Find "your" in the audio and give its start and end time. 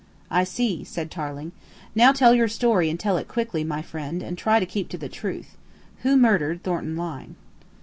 2.33-2.47